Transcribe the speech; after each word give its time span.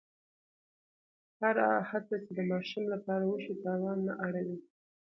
هره 1.41 1.67
هڅه 1.89 2.15
چې 2.23 2.31
د 2.37 2.39
ماشوم 2.51 2.85
لپاره 2.93 3.23
وشي، 3.27 3.53
تاوان 3.63 3.97
نه 4.07 4.13
اړوي. 4.25 4.57